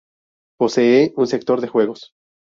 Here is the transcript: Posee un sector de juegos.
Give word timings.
Posee 0.57 1.13
un 1.15 1.27
sector 1.27 1.61
de 1.61 1.67
juegos. 1.67 2.15